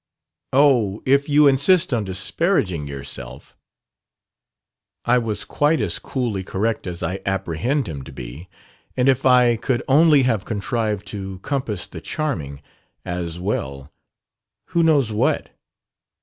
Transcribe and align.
"Oh, 0.53 1.03
if 1.05 1.29
you 1.29 1.45
insist 1.45 1.93
on 1.93 2.05
disparaging 2.05 2.87
yourself...!" 2.87 3.55
"I 5.05 5.19
was 5.19 5.45
quite 5.45 5.79
as 5.79 5.99
coolly 5.99 6.43
correct 6.43 6.87
as 6.87 7.03
I 7.03 7.19
apprehend 7.23 7.87
him 7.87 8.01
to 8.05 8.11
be; 8.11 8.49
and 8.97 9.07
if 9.07 9.27
I 9.27 9.57
could 9.57 9.83
only 9.87 10.23
have 10.23 10.43
contrived 10.43 11.05
to 11.09 11.37
compass 11.43 11.85
the 11.85 12.01
charming, 12.01 12.63
as 13.05 13.39
well, 13.39 13.93
who 14.69 14.81
knows 14.81 15.11
what 15.11 15.51